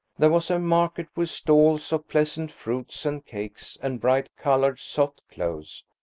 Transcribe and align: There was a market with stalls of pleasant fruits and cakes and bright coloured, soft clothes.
There 0.17 0.31
was 0.31 0.49
a 0.49 0.57
market 0.57 1.09
with 1.15 1.29
stalls 1.29 1.93
of 1.93 2.07
pleasant 2.07 2.51
fruits 2.51 3.05
and 3.05 3.23
cakes 3.23 3.77
and 3.83 4.01
bright 4.01 4.29
coloured, 4.35 4.79
soft 4.79 5.21
clothes. 5.29 5.83